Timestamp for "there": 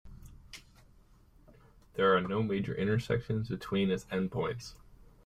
1.93-2.17